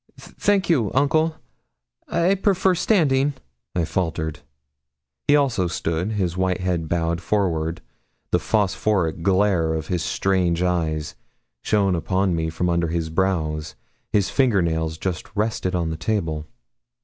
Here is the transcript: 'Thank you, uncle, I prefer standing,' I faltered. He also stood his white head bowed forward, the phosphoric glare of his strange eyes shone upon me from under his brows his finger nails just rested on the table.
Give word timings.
'Thank 0.17 0.67
you, 0.67 0.89
uncle, 0.95 1.35
I 2.07 2.33
prefer 2.33 2.73
standing,' 2.73 3.35
I 3.75 3.85
faltered. 3.85 4.39
He 5.27 5.35
also 5.35 5.67
stood 5.67 6.13
his 6.13 6.35
white 6.35 6.59
head 6.59 6.89
bowed 6.89 7.21
forward, 7.21 7.81
the 8.31 8.39
phosphoric 8.39 9.21
glare 9.21 9.75
of 9.75 9.89
his 9.89 10.01
strange 10.01 10.63
eyes 10.63 11.13
shone 11.61 11.93
upon 11.93 12.35
me 12.35 12.49
from 12.49 12.67
under 12.67 12.87
his 12.87 13.11
brows 13.11 13.75
his 14.11 14.31
finger 14.31 14.63
nails 14.63 14.97
just 14.97 15.27
rested 15.35 15.75
on 15.75 15.91
the 15.91 15.97
table. 15.97 16.47